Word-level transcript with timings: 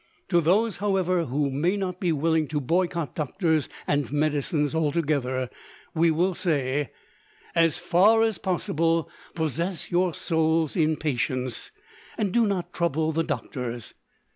To 0.29 0.41
those, 0.41 0.77
however, 0.77 1.25
who 1.25 1.51
may 1.51 1.77
not 1.77 1.99
be 1.99 2.11
willing 2.11 2.47
to 2.47 2.59
boycott 2.59 3.13
doctors 3.13 3.69
and 3.85 4.11
medicines 4.11 4.73
altogether, 4.73 5.47
we 5.93 6.09
will 6.09 6.33
say, 6.33 6.89
"As 7.53 7.77
far 7.77 8.23
as 8.23 8.39
possible, 8.39 9.11
possess 9.35 9.91
your 9.91 10.15
souls 10.15 10.75
in 10.75 10.95
patience, 10.97 11.69
and 12.17 12.31
do 12.31 12.47
not 12.47 12.73
trouble 12.73 13.11
the 13.11 13.23
doctors. 13.23 13.93